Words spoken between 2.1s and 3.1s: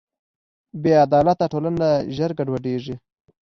ژر ګډوډېږي.